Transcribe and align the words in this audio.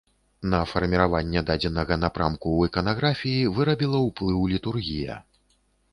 На 0.53 0.59
фарміраванне 0.69 1.43
дадзенага 1.49 1.97
напрамку 2.05 2.47
ў 2.55 2.61
іканаграфіі 2.71 3.53
вырабіла 3.59 4.03
ўплыў 4.09 4.41
літургія. 4.55 5.25